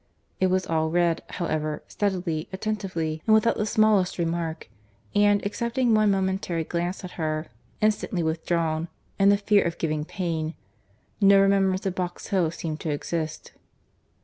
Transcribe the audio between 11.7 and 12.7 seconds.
of Box Hill